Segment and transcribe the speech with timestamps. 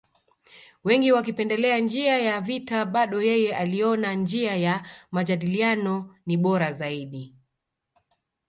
[0.83, 7.35] Wengi wakipendelea njia ya vita bado yeye aliona njia ya majadiliano ni bora zaidi